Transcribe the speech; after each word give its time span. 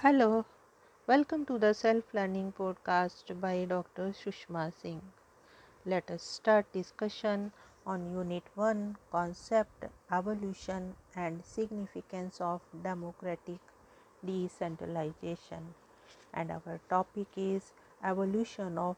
Hello, 0.00 0.44
welcome 1.06 1.46
to 1.46 1.58
the 1.58 1.72
Self 1.72 2.12
Learning 2.12 2.52
Podcast 2.52 3.40
by 3.40 3.64
Dr. 3.64 4.12
Sushma 4.12 4.70
Singh. 4.70 5.00
Let 5.86 6.10
us 6.10 6.22
start 6.22 6.70
discussion 6.70 7.52
on 7.86 8.12
Unit 8.12 8.42
1 8.56 8.98
Concept, 9.10 9.86
Evolution 10.12 10.96
and 11.16 11.42
Significance 11.46 12.42
of 12.42 12.60
Democratic 12.82 13.58
Decentralization. 14.22 15.72
And 16.34 16.50
our 16.50 16.78
topic 16.90 17.28
is 17.34 17.72
Evolution 18.04 18.76
of 18.76 18.96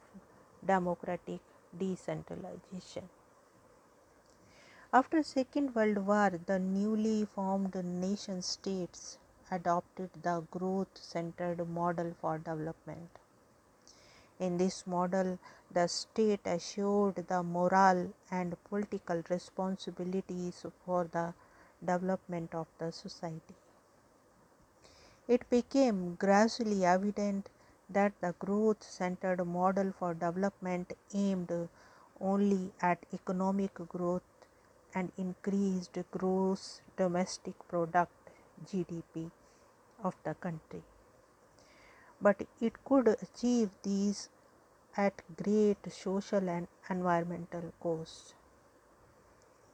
Democratic 0.67 1.39
Decentralization. 1.79 3.09
After 4.93 5.23
Second 5.23 5.77
World 5.77 5.99
War, 5.99 6.33
the 6.45 6.59
newly 6.59 7.25
formed 7.25 7.77
nation 7.85 8.43
states 8.43 9.19
adopted 9.51 10.11
the 10.23 10.43
growth 10.51 10.89
centered 10.95 11.67
model 11.69 12.14
for 12.21 12.39
development. 12.39 13.09
In 14.39 14.57
this 14.57 14.86
model, 14.86 15.39
the 15.71 15.89
state 15.89 16.41
assured 16.46 17.17
the 17.29 17.43
moral 17.43 18.13
and 18.31 18.57
political 18.64 19.22
responsibilities 19.29 20.64
for 20.85 21.05
the 21.05 21.35
development 21.85 22.55
of 22.55 22.67
the 22.79 22.93
society. 22.93 23.55
It 25.27 25.49
became 25.50 26.14
gradually 26.14 26.85
evident 26.85 27.49
that 27.91 28.13
the 28.21 28.35
growth 28.39 28.83
centered 28.83 29.44
model 29.46 29.93
for 29.99 30.14
development 30.14 30.93
aimed 31.13 31.69
only 32.20 32.72
at 32.80 33.05
economic 33.12 33.75
growth 33.89 34.22
and 34.94 35.12
increased 35.17 35.98
gross 36.11 36.80
domestic 36.97 37.56
product 37.69 38.12
GDP 38.64 39.30
of 40.02 40.14
the 40.25 40.34
country. 40.34 40.83
But 42.20 42.47
it 42.61 42.84
could 42.84 43.08
achieve 43.08 43.70
these 43.83 44.28
at 44.96 45.22
great 45.42 45.78
social 45.92 46.48
and 46.48 46.66
environmental 46.90 47.72
cost. 47.80 48.34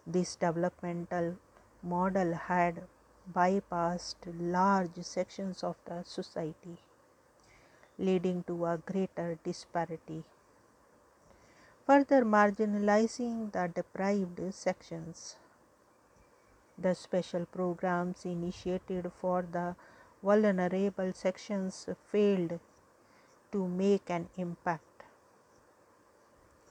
This 0.06 0.36
developmental 0.36 1.36
model 1.82 2.34
had 2.34 2.82
bypassed 3.32 4.26
large 4.38 5.02
sections 5.02 5.64
of 5.64 5.76
the 5.86 6.02
society, 6.02 6.76
leading 7.98 8.42
to 8.44 8.66
a 8.66 8.76
greater 8.76 9.38
disparity, 9.44 10.24
further 11.86 12.24
marginalizing 12.24 13.52
the 13.52 13.70
deprived 13.74 14.42
sections. 14.52 15.36
The 16.76 16.94
special 16.94 17.46
programs 17.46 18.24
initiated 18.26 19.10
for 19.20 19.42
the 19.42 19.76
vulnerable 20.28 21.12
sections 21.12 21.86
failed 22.10 22.58
to 23.52 23.66
make 23.68 24.10
an 24.10 24.28
impact 24.36 25.02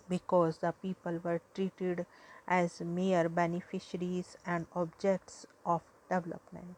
because 0.09 0.57
the 0.63 0.73
people 0.81 1.19
were 1.23 1.39
treated 1.55 2.05
as 2.47 2.81
mere 2.81 3.29
beneficiaries 3.29 4.37
and 4.45 4.65
objects 4.75 5.45
of 5.65 5.81
development. 6.09 6.75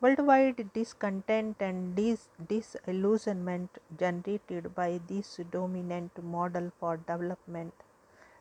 Worldwide 0.00 0.72
discontent 0.72 1.56
and 1.60 1.96
dis- 1.96 2.28
disillusionment 2.52 3.78
generated 3.98 4.74
by 4.74 5.00
this 5.08 5.40
dominant 5.50 6.22
model 6.22 6.70
for 6.78 6.96
development 6.96 7.74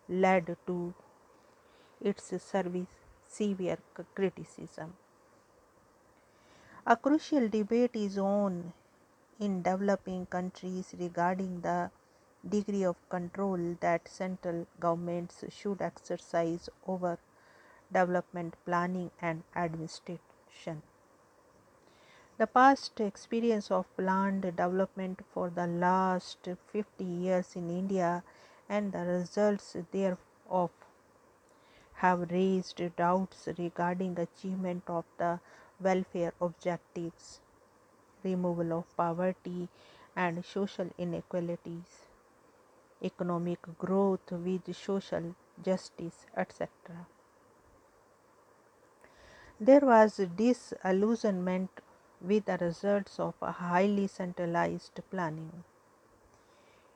led 0.07 0.55
to 0.67 0.93
its 1.99 2.31
service 2.43 2.95
severe 3.27 3.77
criticism. 4.15 4.93
A 6.89 6.95
crucial 6.95 7.49
debate 7.49 7.97
is 7.97 8.17
on 8.17 8.71
in 9.41 9.61
developing 9.61 10.25
countries 10.25 10.95
regarding 10.97 11.59
the 11.59 11.91
degree 12.47 12.85
of 12.85 12.95
control 13.09 13.75
that 13.81 14.07
central 14.07 14.65
governments 14.79 15.43
should 15.49 15.81
exercise 15.81 16.69
over 16.87 17.17
development 17.91 18.55
planning 18.63 19.11
and 19.21 19.43
administration. 19.53 20.81
The 22.37 22.47
past 22.47 23.01
experience 23.01 23.69
of 23.69 23.93
planned 23.97 24.43
development 24.43 25.25
for 25.33 25.49
the 25.49 25.67
last 25.67 26.47
50 26.71 27.03
years 27.03 27.53
in 27.57 27.69
India 27.69 28.23
and 28.69 28.93
the 28.93 28.99
results 28.99 29.75
thereof 29.91 30.71
have 31.95 32.31
raised 32.31 32.81
doubts 32.95 33.49
regarding 33.57 34.13
the 34.15 34.21
achievement 34.21 34.83
of 34.87 35.03
the 35.17 35.41
welfare 35.79 36.33
objectives, 36.41 37.39
removal 38.23 38.73
of 38.73 38.97
poverty 38.97 39.69
and 40.15 40.43
social 40.43 40.89
inequalities, 40.97 42.07
economic 43.03 43.59
growth 43.77 44.31
with 44.31 44.75
social 44.75 45.35
justice, 45.63 46.25
etc. 46.35 46.69
There 49.59 49.81
was 49.81 50.17
disillusionment 50.17 51.69
with 52.21 52.45
the 52.45 52.57
results 52.57 53.19
of 53.19 53.35
a 53.41 53.51
highly 53.51 54.07
centralized 54.07 54.99
planning. 55.09 55.63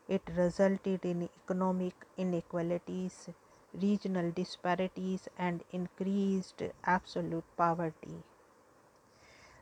It 0.08 0.22
resulted 0.36 1.06
in 1.06 1.30
economic 1.44 1.94
inequalities, 2.18 3.30
regional 3.74 4.32
disparities, 4.32 5.28
and 5.38 5.64
increased 5.72 6.62
absolute 6.84 7.46
poverty. 7.56 8.24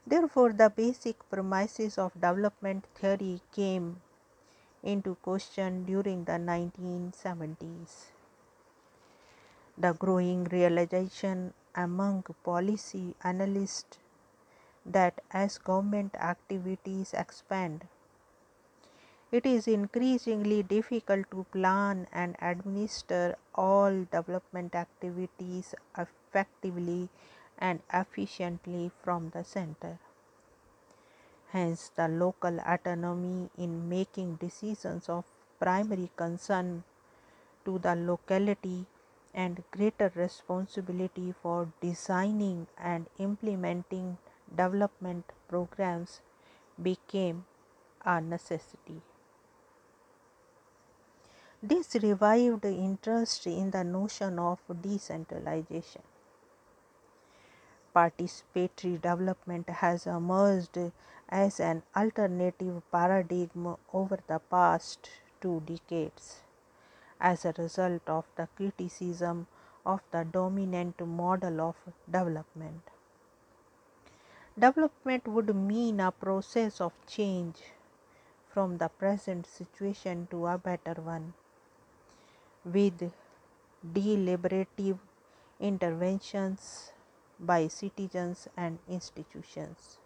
Therefore, 0.09 0.51
the 0.51 0.71
basic 0.71 1.17
premises 1.29 1.99
of 1.99 2.13
development 2.15 2.85
theory 2.95 3.41
came 3.51 4.01
into 4.81 5.15
question 5.15 5.85
during 5.85 6.23
the 6.25 6.39
1970s. 6.39 8.07
The 9.77 9.93
growing 9.93 10.45
realization 10.45 11.53
among 11.75 12.23
policy 12.43 13.15
analysts 13.23 13.99
that 14.85 15.21
as 15.31 15.59
government 15.59 16.15
activities 16.15 17.13
expand, 17.13 17.87
it 19.31 19.45
is 19.45 19.67
increasingly 19.67 20.61
difficult 20.63 21.29
to 21.31 21.45
plan 21.51 22.07
and 22.11 22.35
administer 22.41 23.37
all 23.55 24.03
development 24.11 24.75
activities 24.75 25.73
effectively 25.97 27.09
and 27.59 27.81
efficiently 27.93 28.89
from 29.03 29.29
the 29.29 29.43
center. 29.43 29.99
Hence, 31.49 31.91
the 31.95 32.07
local 32.07 32.59
autonomy 32.59 33.49
in 33.57 33.89
making 33.89 34.35
decisions 34.35 35.09
of 35.09 35.25
primary 35.59 36.09
concern 36.15 36.83
to 37.65 37.79
the 37.79 37.95
locality 37.95 38.85
and 39.33 39.63
greater 39.71 40.11
responsibility 40.15 41.33
for 41.41 41.71
designing 41.81 42.67
and 42.77 43.07
implementing 43.17 44.17
development 44.55 45.25
programs 45.47 46.21
became 46.81 47.45
a 48.05 48.21
necessity. 48.21 49.01
This 51.61 51.95
revived 51.95 52.63
interest 52.63 53.45
in 53.45 53.71
the 53.71 53.83
notion 53.83 54.39
of 54.39 54.59
decentralization. 54.81 56.08
Participatory 57.95 59.01
development 59.01 59.69
has 59.69 60.05
emerged 60.05 60.77
as 61.27 61.59
an 61.59 61.83
alternative 61.95 62.81
paradigm 62.91 63.75
over 63.93 64.19
the 64.27 64.39
past 64.39 65.09
two 65.41 65.61
decades 65.65 66.41
as 67.19 67.45
a 67.45 67.53
result 67.57 68.01
of 68.07 68.25
the 68.35 68.47
criticism 68.55 69.47
of 69.85 70.01
the 70.11 70.23
dominant 70.23 70.99
model 71.05 71.61
of 71.61 71.75
development. 72.05 72.81
Development 74.57 75.27
would 75.27 75.55
mean 75.55 75.99
a 75.99 76.11
process 76.11 76.81
of 76.81 76.93
change 77.07 77.57
from 78.49 78.77
the 78.77 78.89
present 78.89 79.45
situation 79.45 80.27
to 80.31 80.47
a 80.47 80.57
better 80.57 80.95
one 81.01 81.33
with 82.65 83.11
deliberative 83.93 84.97
interventions 85.59 86.91
by 87.39 87.67
citizens 87.67 88.47
and 88.57 88.79
institutions. 88.87 89.97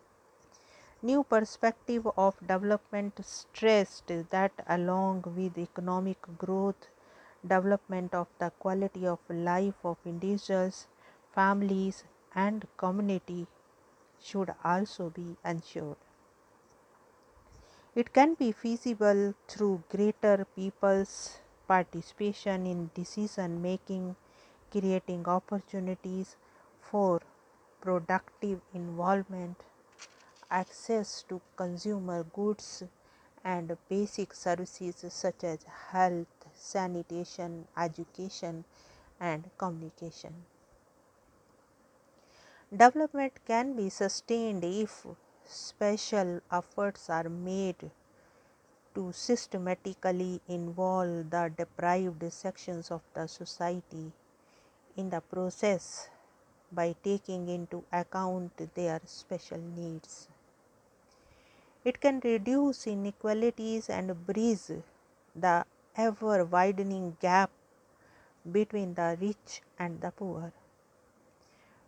New 1.01 1.23
perspective 1.23 2.07
of 2.17 2.39
development 2.39 3.19
stressed 3.25 4.07
that 4.07 4.51
along 4.67 5.23
with 5.35 5.57
economic 5.57 6.17
growth, 6.37 6.87
development 7.41 8.13
of 8.13 8.27
the 8.39 8.49
quality 8.51 9.05
of 9.05 9.19
life 9.29 9.75
of 9.83 9.97
individuals, 10.05 10.87
families 11.33 12.03
and 12.33 12.65
community 12.77 13.47
should 14.21 14.53
also 14.63 15.09
be 15.09 15.35
ensured. 15.43 15.97
It 17.95 18.13
can 18.13 18.33
be 18.35 18.51
feasible 18.51 19.35
through 19.47 19.83
greater 19.89 20.45
people's 20.55 21.39
participation 21.67 22.65
in 22.65 22.91
decision 22.93 23.61
making, 23.61 24.15
creating 24.71 25.27
opportunities 25.27 26.35
for 26.89 27.21
productive 27.81 28.61
involvement, 28.73 29.57
access 30.49 31.23
to 31.27 31.41
consumer 31.55 32.23
goods 32.23 32.83
and 33.43 33.75
basic 33.89 34.33
services 34.33 35.03
such 35.09 35.43
as 35.43 35.65
health, 35.91 36.27
sanitation, 36.53 37.67
education, 37.77 38.63
and 39.19 39.49
communication. 39.57 40.33
Development 42.71 43.33
can 43.45 43.75
be 43.75 43.89
sustained 43.89 44.63
if 44.63 45.05
special 45.45 46.41
efforts 46.51 47.09
are 47.09 47.29
made 47.29 47.91
to 48.95 49.11
systematically 49.11 50.41
involve 50.47 51.29
the 51.29 51.51
deprived 51.57 52.23
sections 52.31 52.89
of 52.91 53.01
the 53.13 53.27
society 53.27 54.11
in 54.95 55.09
the 55.09 55.21
process 55.21 56.09
by 56.75 56.95
taking 57.03 57.49
into 57.49 57.83
account 57.91 58.51
their 58.75 58.99
special 59.05 59.59
needs. 59.59 60.27
It 61.83 61.99
can 61.99 62.21
reduce 62.23 62.87
inequalities 62.87 63.89
and 63.89 64.25
bridge 64.25 64.81
the 65.35 65.65
ever 65.95 66.45
widening 66.45 67.17
gap 67.19 67.51
between 68.51 68.93
the 68.93 69.17
rich 69.19 69.61
and 69.77 70.01
the 70.01 70.11
poor. 70.11 70.53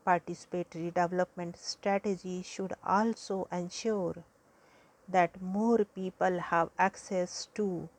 Participatory 0.05 0.93
development 0.93 1.57
strategy 1.57 2.41
should 2.43 2.73
also 2.85 3.47
ensure 3.51 4.23
that 5.07 5.41
more 5.41 5.85
people 5.85 6.39
have 6.39 6.69
access 6.77 7.47
to 7.55 7.89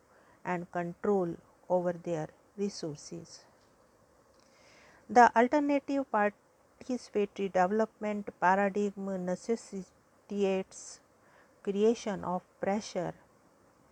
and 0.45 0.71
control 0.71 1.35
over 1.69 1.93
their 1.93 2.29
resources. 2.57 3.45
The 5.09 5.31
alternative 5.37 6.11
participatory 6.79 7.53
development 7.53 8.29
paradigm 8.41 9.25
necessitates 9.25 11.01
creation 11.63 12.23
of 12.25 12.43
pressure 12.61 13.15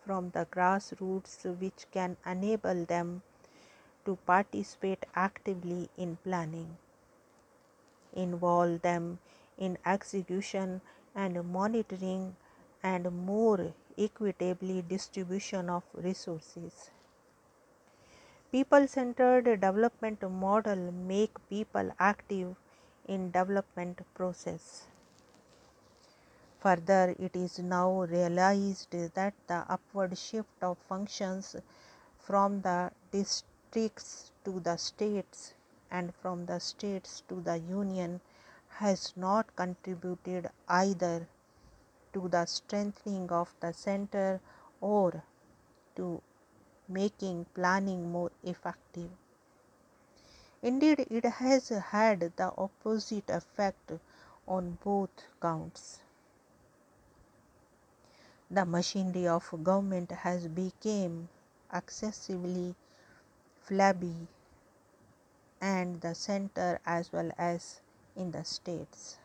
from 0.05 0.31
the 0.31 0.47
grassroots 0.47 1.45
which 1.61 1.87
can 1.91 2.17
enable 2.27 2.85
them 2.85 3.23
to 4.05 4.17
participate 4.27 5.07
actively 5.15 5.89
in 5.97 6.17
planning, 6.23 6.77
involve 8.13 8.83
them 8.83 9.19
in 9.59 9.79
execution 9.87 10.81
and 11.15 11.43
monitoring 11.51 12.37
and 12.83 13.11
more 13.27 13.73
equitably 13.97 14.83
distribution 14.83 15.71
of 15.71 15.83
resources. 15.95 16.91
People 18.53 18.87
centered 18.87 19.45
development 19.45 20.23
model 20.31 20.93
make 20.93 21.33
people 21.49 21.91
active 21.99 22.55
in 23.07 23.31
development 23.31 24.01
process. 24.15 24.87
Further, 26.61 27.15
it 27.19 27.37
is 27.37 27.59
now 27.59 28.03
realized 28.03 28.91
that 29.15 29.35
the 29.47 29.65
upward 29.69 30.17
shift 30.17 30.63
of 30.63 30.79
functions 30.89 31.57
from 32.19 32.63
the 32.63 32.91
districts 33.11 34.33
to 34.45 34.61
the 34.61 34.77
states 34.77 35.53
and 35.91 36.15
from 36.15 36.47
the 36.47 36.59
states 36.59 37.23
to 37.29 37.41
the 37.43 37.59
union 37.59 38.21
has 38.69 39.13
not 39.17 39.55
contributed 39.55 40.49
either 40.69 41.29
to 42.15 42.29
the 42.29 42.47
strengthening 42.47 43.31
of 43.31 43.55
the 43.61 43.73
center 43.73 44.41
or 44.81 45.23
to 45.97 46.23
making 46.89 47.45
planning 47.55 48.11
more 48.11 48.31
effective. 48.43 49.11
Indeed, 50.65 51.01
it 51.11 51.27
has 51.27 51.69
had 51.69 52.21
the 52.37 52.51
opposite 52.57 53.29
effect 53.29 53.93
on 54.49 54.79
both 54.83 55.11
counts. 55.39 56.01
The 58.51 58.65
machinery 58.65 59.29
of 59.29 59.45
government 59.63 60.11
has 60.11 60.49
become 60.49 61.29
excessively 61.71 62.75
flabby 63.61 64.27
and 65.61 66.01
the 66.01 66.15
center 66.15 66.81
as 66.87 67.13
well 67.13 67.31
as 67.37 67.83
in 68.17 68.31
the 68.31 68.45
states. 68.45 69.19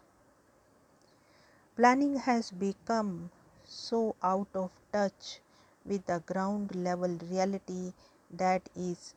Planning 1.78 2.18
has 2.18 2.52
become 2.52 3.32
so 3.64 4.18
out 4.22 4.50
of 4.54 4.72
touch 4.92 5.40
with 5.86 6.06
the 6.06 6.20
ground 6.20 6.76
level 6.76 7.18
reality 7.32 7.94
that 8.30 8.70
is 8.76 9.14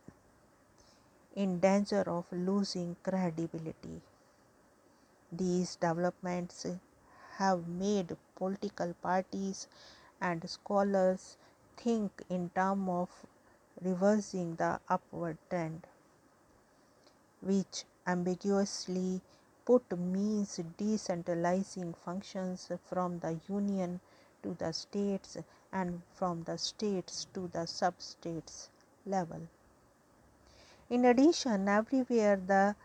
in 1.34 1.60
danger 1.60 2.02
of 2.02 2.24
losing 2.30 2.96
credibility. 3.02 4.00
These 5.30 5.76
developments 5.76 6.66
have 7.36 7.66
made 7.66 8.16
political 8.36 8.94
parties 9.02 9.66
and 10.20 10.48
scholars 10.48 11.36
think 11.76 12.22
in 12.28 12.50
terms 12.50 12.88
of 12.88 13.08
reversing 13.80 14.56
the 14.56 14.78
upward 14.88 15.38
trend, 15.48 15.86
which 17.40 17.84
ambiguously 18.06 19.20
put 19.64 19.98
means 19.98 20.60
decentralizing 20.76 21.96
functions 21.96 22.70
from 22.84 23.18
the 23.20 23.40
union 23.48 24.00
to 24.42 24.54
the 24.58 24.72
states 24.72 25.38
and 25.72 26.02
from 26.12 26.42
the 26.42 26.58
states 26.58 27.26
to 27.32 27.48
the 27.52 27.64
sub-states 27.66 28.68
level. 29.06 29.40
In 30.94 31.06
addition, 31.06 31.68
everywhere 31.68 32.36
the 32.36 32.76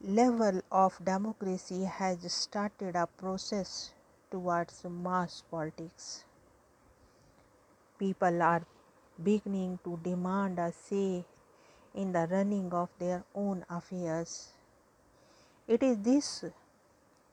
level 0.00 0.60
of 0.72 0.98
democracy 1.04 1.84
has 1.84 2.32
started 2.32 2.96
a 2.96 3.06
process 3.06 3.92
towards 4.32 4.84
mass 4.84 5.44
politics. 5.48 6.24
People 8.00 8.42
are 8.42 8.64
beginning 9.22 9.78
to 9.84 9.96
demand 10.02 10.58
a 10.58 10.72
say 10.72 11.24
in 11.94 12.10
the 12.10 12.26
running 12.32 12.72
of 12.72 12.88
their 12.98 13.22
own 13.32 13.64
affairs. 13.70 14.48
It 15.68 15.84
is 15.84 15.98
this 15.98 16.44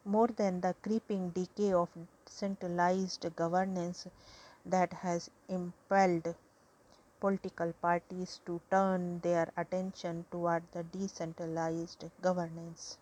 more 0.05 0.27
than 0.27 0.61
the 0.61 0.75
creeping 0.83 1.31
decay 1.31 1.73
of 1.73 1.89
centralized 2.27 3.25
governance 3.35 4.05
that 4.63 4.93
has 4.93 5.31
impelled 5.49 6.35
political 7.25 7.73
parties 7.81 8.39
to 8.45 8.61
turn 8.69 9.19
their 9.21 9.47
attention 9.57 10.25
toward 10.31 10.63
the 10.73 10.83
decentralized 10.83 12.05
governance. 12.21 12.97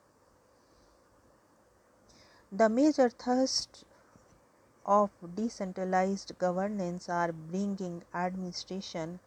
The 2.51 2.69
major 2.69 3.09
thirst 3.09 3.83
of 4.85 5.09
decentralized 5.35 6.37
governance 6.37 7.09
are 7.09 7.31
bringing 7.31 8.03
administration 8.13 9.19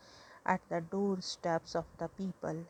at 0.46 0.60
the 0.68 0.80
doorsteps 0.80 1.74
of 1.74 1.84
the 1.98 2.08
people 2.08 2.64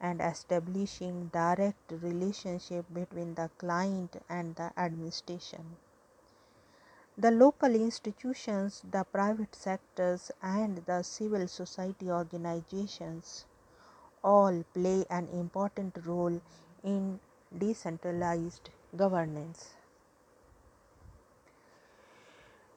and 0.00 0.20
establishing 0.20 1.30
direct 1.32 1.92
relationship 2.02 2.84
between 2.92 3.34
the 3.34 3.50
client 3.58 4.16
and 4.28 4.54
the 4.56 4.72
administration. 4.76 5.76
The 7.18 7.30
local 7.30 7.74
institutions, 7.74 8.82
the 8.90 9.04
private 9.04 9.54
sectors 9.54 10.30
and 10.42 10.78
the 10.86 11.02
civil 11.02 11.46
society 11.46 12.10
organizations 12.10 13.44
all 14.24 14.64
play 14.72 15.04
an 15.10 15.28
important 15.28 15.98
role 16.06 16.40
in 16.82 17.20
decentralized 17.56 18.70
governance. 18.96 19.74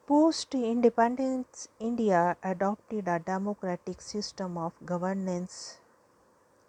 Post 0.05 0.53
independence 0.53 1.69
India 1.79 2.35
adopted 2.43 3.07
a 3.07 3.19
democratic 3.19 4.01
system 4.01 4.57
of 4.57 4.73
governance 4.85 5.77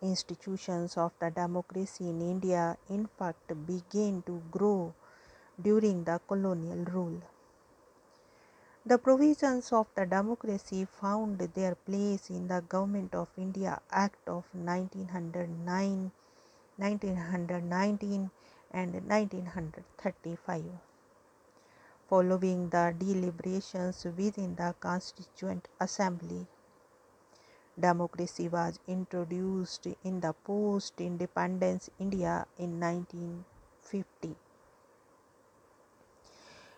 institutions 0.00 0.96
of 0.96 1.12
the 1.18 1.30
democracy 1.30 2.08
in 2.08 2.22
India 2.22 2.78
in 2.88 3.08
fact 3.18 3.52
began 3.66 4.22
to 4.22 4.40
grow 4.50 4.94
during 5.60 6.04
the 6.04 6.20
colonial 6.28 6.84
rule. 6.84 7.20
The 8.88 8.98
provisions 8.98 9.72
of 9.72 9.88
the 9.96 10.06
democracy 10.06 10.84
found 10.84 11.40
their 11.40 11.74
place 11.74 12.30
in 12.30 12.46
the 12.46 12.60
Government 12.60 13.16
of 13.16 13.28
India 13.36 13.80
Act 13.90 14.28
of 14.28 14.44
1909, 14.54 16.12
1919 16.76 18.30
and 18.70 18.94
1935. 18.94 20.64
Following 22.08 22.68
the 22.68 22.94
deliberations 22.96 24.04
within 24.04 24.54
the 24.54 24.72
Constituent 24.78 25.66
Assembly, 25.80 26.46
democracy 27.76 28.48
was 28.48 28.78
introduced 28.86 29.88
in 30.04 30.20
the 30.20 30.32
post 30.32 31.00
independence 31.00 31.90
India 31.98 32.46
in 32.56 32.78
1950. 32.78 34.45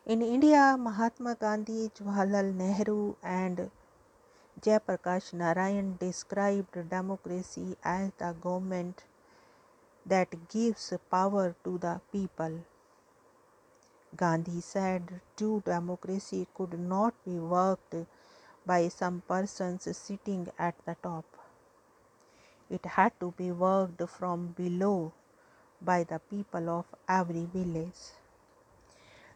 In 0.08 0.22
India, 0.22 0.74
Mahatma 0.78 1.34
Gandhi, 1.34 1.90
Jawaharlal 1.90 2.54
Nehru, 2.54 3.16
and 3.22 3.70
Jayaprakash 4.58 5.34
Narayan 5.34 5.98
described 6.00 6.88
democracy 6.88 7.76
as 7.84 8.12
the 8.16 8.34
government 8.40 9.04
that 10.06 10.48
gives 10.48 10.94
power 11.10 11.54
to 11.62 11.76
the 11.76 12.00
people 12.10 12.64
Gandhi 14.16 14.62
said 14.62 15.20
true 15.36 15.62
democracy 15.66 16.46
could 16.54 16.80
not 16.80 17.12
be 17.26 17.38
worked 17.38 17.94
by 18.64 18.88
some 18.88 19.22
persons 19.28 19.94
sitting 19.94 20.48
at 20.58 20.74
the 20.86 20.96
top. 21.02 21.26
It 22.70 22.86
had 22.86 23.12
to 23.20 23.34
be 23.36 23.52
worked 23.52 24.08
from 24.08 24.54
below 24.56 25.12
by 25.82 26.04
the 26.04 26.18
people 26.18 26.70
of 26.70 26.86
every 27.06 27.44
village. 27.44 28.17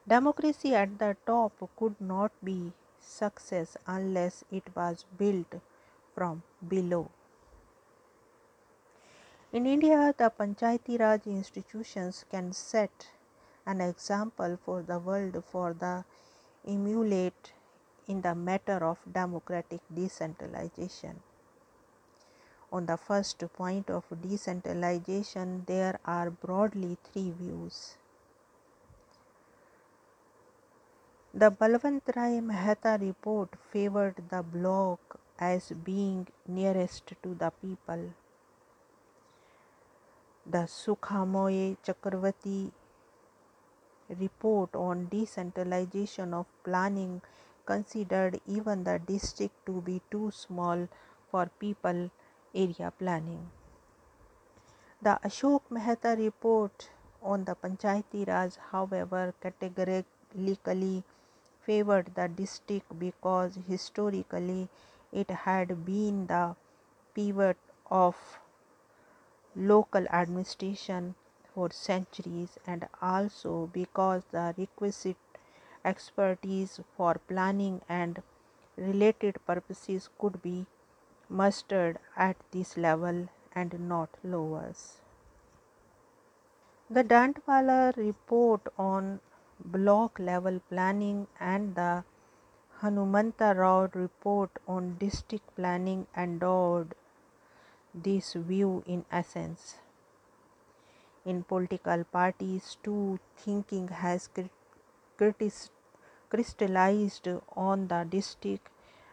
Democracy 0.08 0.74
at 0.74 0.98
the 0.98 1.16
top 1.24 1.52
could 1.76 1.94
not 2.00 2.32
be 2.44 2.72
success 3.00 3.76
unless 3.86 4.44
it 4.50 4.64
was 4.74 5.04
built 5.16 5.54
from 6.14 6.42
below. 6.66 7.08
In 9.52 9.66
India, 9.66 10.14
the 10.16 10.30
Panchayati 10.30 10.98
Raj 10.98 11.26
institutions 11.26 12.24
can 12.30 12.52
set 12.52 13.10
an 13.64 13.80
example 13.80 14.58
for 14.64 14.82
the 14.82 14.98
world 14.98 15.42
for 15.50 15.72
the 15.72 16.04
emulate 16.66 17.52
in 18.08 18.22
the 18.22 18.34
matter 18.34 18.84
of 18.84 18.98
democratic 19.12 19.80
decentralization. 19.94 21.22
On 22.72 22.86
the 22.86 22.96
first 22.96 23.44
point 23.52 23.90
of 23.90 24.04
decentralization, 24.20 25.64
there 25.66 26.00
are 26.04 26.30
broadly 26.30 26.96
three 27.04 27.30
views. 27.30 27.96
The 31.34 31.50
Balwant 31.50 32.02
Rai 32.14 32.42
Mehta 32.42 32.98
report 33.00 33.56
favored 33.70 34.22
the 34.28 34.42
block 34.42 35.18
as 35.38 35.70
being 35.70 36.26
nearest 36.46 37.06
to 37.22 37.34
the 37.34 37.50
people. 37.50 38.12
The 40.44 40.66
Sukhamoy 40.68 41.78
Chakravarti 41.82 42.70
report 44.10 44.76
on 44.76 45.06
decentralization 45.06 46.34
of 46.34 46.44
planning 46.64 47.22
considered 47.64 48.38
even 48.46 48.84
the 48.84 48.98
district 48.98 49.54
to 49.64 49.80
be 49.80 50.02
too 50.10 50.30
small 50.32 50.86
for 51.30 51.46
people 51.58 52.10
area 52.54 52.92
planning. 52.98 53.48
The 55.00 55.18
Ashok 55.24 55.62
Mehta 55.70 56.14
report 56.18 56.90
on 57.22 57.46
the 57.46 57.54
Panchayati 57.54 58.28
Raj, 58.28 58.56
however, 58.70 59.32
categorically 59.40 61.04
favored 61.66 62.14
the 62.14 62.28
district 62.28 62.98
because 62.98 63.58
historically 63.68 64.68
it 65.12 65.30
had 65.30 65.84
been 65.84 66.26
the 66.26 66.56
pivot 67.14 67.56
of 67.90 68.16
local 69.56 70.06
administration 70.08 71.14
for 71.54 71.70
centuries 71.70 72.58
and 72.66 72.88
also 73.00 73.70
because 73.72 74.24
the 74.30 74.54
requisite 74.58 75.16
expertise 75.84 76.80
for 76.96 77.14
planning 77.28 77.80
and 77.88 78.22
related 78.76 79.36
purposes 79.46 80.08
could 80.18 80.42
be 80.42 80.66
mustered 81.28 81.98
at 82.16 82.36
this 82.52 82.76
level 82.76 83.28
and 83.54 83.78
not 83.88 84.10
lower. 84.24 84.72
The 86.90 87.02
Dantwala 87.02 87.96
report 87.96 88.60
on 88.78 89.20
block 89.64 90.18
level 90.18 90.60
planning 90.68 91.26
and 91.38 91.74
the 91.74 92.04
Hanumantha 92.80 93.56
Rao 93.56 93.88
report 93.94 94.50
on 94.66 94.96
district 94.98 95.54
planning 95.54 96.06
endowed 96.16 96.94
this 97.94 98.32
view 98.32 98.82
in 98.86 99.04
essence. 99.10 99.76
In 101.24 101.44
political 101.44 102.02
parties, 102.04 102.76
too, 102.82 103.20
thinking 103.36 103.88
has 103.88 104.28
crystallized 106.28 107.28
on 107.54 107.86
the 107.86 108.04
district 108.08 108.68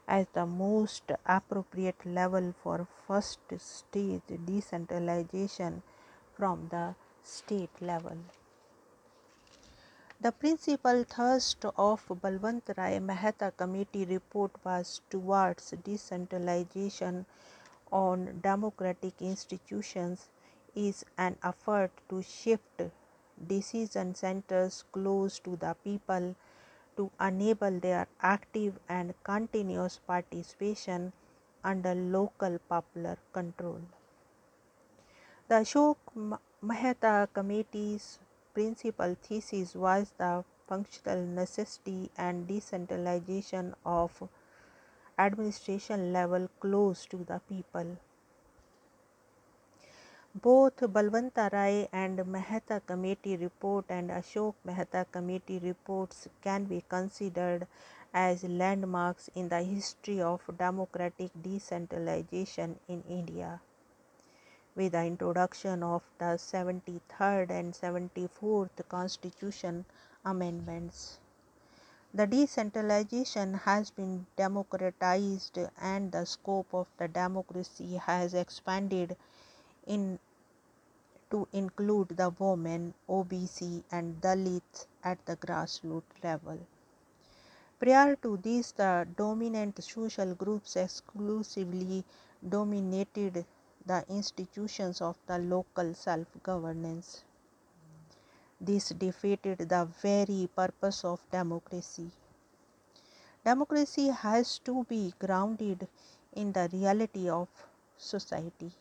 as 0.08 0.26
the 0.34 0.46
most 0.46 1.12
appropriate 1.28 2.04
level 2.04 2.56
for 2.64 2.88
first 3.08 3.40
stage 3.58 4.22
decentralization 4.46 5.84
from 6.36 6.70
the 6.72 6.96
state 7.22 7.70
level. 7.80 8.18
The 10.22 10.34
principal 10.34 11.06
thrust 11.06 11.64
of 11.64 12.06
Balwant 12.22 12.76
Rai 12.76 13.00
Mehta 13.00 13.54
committee 13.56 14.04
report 14.04 14.52
was 14.66 15.00
towards 15.10 15.72
decentralization 15.86 17.26
on 17.90 18.42
democratic 18.42 19.22
institutions 19.22 20.28
is 20.76 21.06
an 21.18 21.38
effort 21.42 21.92
to 22.10 22.22
shift 22.22 22.82
decision 23.48 24.14
centers 24.14 24.84
close 24.92 25.40
to 25.40 25.56
the 25.56 25.74
people 25.86 26.36
to 26.98 27.10
enable 27.22 27.80
their 27.80 28.06
active 28.22 28.78
and 28.90 29.14
continuous 29.24 30.00
participation 30.06 31.14
under 31.64 31.96
local 31.96 32.60
popular 32.68 33.18
control. 33.32 33.80
The 35.48 35.64
Ashok 35.64 35.96
Mehta 36.62 37.30
Committee's 37.34 38.20
principal 38.54 39.16
thesis 39.22 39.76
was 39.76 40.12
the 40.18 40.44
functional 40.68 41.26
necessity 41.26 42.10
and 42.18 42.48
decentralization 42.48 43.74
of 43.86 44.30
administration 45.18 46.14
level 46.14 46.50
close 46.60 47.06
to 47.06 47.18
the 47.18 47.40
people. 47.50 47.98
Both 50.36 50.78
Balwanta 50.78 51.52
Rai 51.52 51.90
and 51.92 52.26
Mehta 52.28 52.82
Committee 52.86 53.36
report 53.38 53.86
and 53.90 54.12
Ashok 54.12 54.54
Mehta 54.64 55.06
Committee 55.12 55.60
reports 55.60 56.28
can 56.42 56.66
be 56.66 56.84
considered 56.88 57.66
as 58.14 58.44
landmarks 58.44 59.30
in 59.36 59.50
the 59.50 59.64
history 59.64 60.22
of 60.22 60.42
democratic 60.58 61.32
decentralization 61.42 62.80
in 62.88 63.04
India 63.10 63.60
with 64.80 64.94
the 64.94 65.04
introduction 65.04 65.84
of 65.84 66.02
the 66.20 66.32
73rd 66.42 67.50
and 67.52 67.74
74th 67.74 68.70
Constitution 68.88 69.84
amendments. 70.24 71.20
The 72.14 72.26
decentralization 72.26 73.56
has 73.66 73.92
been 73.92 74.26
democratized 74.38 75.60
and 75.82 76.14
the 76.14 76.26
scope 76.26 76.74
of 76.74 76.88
the 76.98 77.10
democracy 77.10 77.98
has 77.98 78.34
expanded 78.34 79.18
in 79.86 80.18
to 81.30 81.46
include 81.52 82.16
the 82.16 82.30
women, 82.40 82.94
OBC 83.10 83.84
and 83.92 84.22
Dalits 84.22 84.88
at 85.04 85.24
the 85.26 85.36
grassroots 85.36 86.24
level. 86.24 86.58
Prior 87.80 88.16
to 88.16 88.38
this, 88.38 88.72
the 88.72 89.06
dominant 89.18 89.84
social 89.84 90.34
groups 90.36 90.78
exclusively 90.78 92.04
dominated 92.48 93.46
the 93.86 94.04
institutions 94.10 95.02
of 95.02 95.18
the 95.28 95.38
local 95.38 95.94
self 95.94 96.28
governance. 96.44 97.24
This 98.62 98.90
defeated 98.90 99.60
the 99.60 99.88
very 100.02 100.50
purpose 100.56 101.06
of 101.06 101.20
democracy. 101.32 102.12
Democracy 103.46 104.08
has 104.10 104.60
to 104.60 104.84
be 104.90 105.14
grounded 105.18 105.88
in 106.34 106.52
the 106.52 106.70
reality 106.74 107.30
of 107.30 107.48
society. 107.98 108.72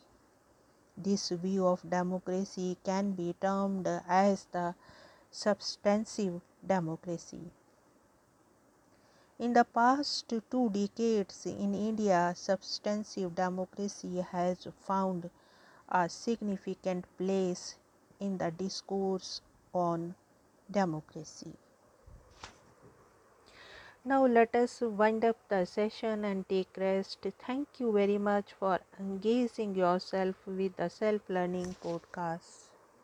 This 0.97 1.29
view 1.29 1.67
of 1.67 1.89
democracy 1.89 2.77
can 2.83 3.13
be 3.13 3.35
termed 3.41 3.87
as 4.09 4.47
the 4.51 4.75
substantive 5.31 6.41
democracy. 6.67 7.53
In 9.39 9.55
the 9.55 9.65
past 9.65 10.29
two 10.51 10.69
decades 10.71 11.47
in 11.47 11.75
India, 11.75 12.35
substantive 12.37 13.35
democracy 13.35 14.17
has 14.21 14.67
found 14.81 15.31
a 15.89 16.09
significant 16.09 17.07
place 17.17 17.77
in 18.21 18.37
the 18.39 18.51
discourse 18.51 19.41
on 19.73 20.15
democracy. 20.71 21.55
Now 24.05 24.27
let 24.27 24.57
us 24.57 24.81
wind 24.81 25.25
up 25.25 25.37
the 25.49 25.65
session 25.65 26.25
and 26.25 26.49
take 26.49 26.77
rest. 26.77 27.25
Thank 27.39 27.79
you 27.79 27.93
very 27.93 28.19
much 28.19 28.53
for 28.53 28.81
engaging 28.99 29.77
yourself 29.77 30.35
with 30.47 30.75
the 30.77 30.89
self 30.91 31.29
learning 31.29 31.77
podcast. 31.81 32.68